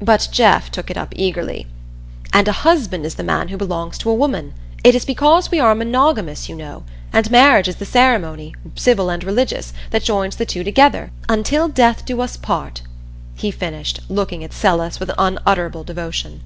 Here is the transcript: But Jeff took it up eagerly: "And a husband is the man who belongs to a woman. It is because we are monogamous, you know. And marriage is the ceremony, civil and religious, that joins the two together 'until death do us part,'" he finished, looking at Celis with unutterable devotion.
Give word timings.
But 0.00 0.30
Jeff 0.32 0.70
took 0.70 0.90
it 0.90 0.96
up 0.96 1.12
eagerly: 1.14 1.66
"And 2.32 2.48
a 2.48 2.52
husband 2.64 3.04
is 3.04 3.16
the 3.16 3.22
man 3.22 3.48
who 3.48 3.58
belongs 3.58 3.98
to 3.98 4.08
a 4.08 4.14
woman. 4.14 4.54
It 4.82 4.94
is 4.94 5.04
because 5.04 5.50
we 5.50 5.60
are 5.60 5.74
monogamous, 5.74 6.48
you 6.48 6.56
know. 6.56 6.84
And 7.12 7.30
marriage 7.30 7.68
is 7.68 7.76
the 7.76 7.84
ceremony, 7.84 8.54
civil 8.76 9.10
and 9.10 9.22
religious, 9.22 9.74
that 9.90 10.04
joins 10.04 10.36
the 10.36 10.46
two 10.46 10.64
together 10.64 11.10
'until 11.28 11.68
death 11.68 12.06
do 12.06 12.22
us 12.22 12.38
part,'" 12.38 12.80
he 13.34 13.50
finished, 13.50 14.00
looking 14.08 14.42
at 14.42 14.54
Celis 14.54 14.98
with 15.00 15.10
unutterable 15.18 15.84
devotion. 15.84 16.40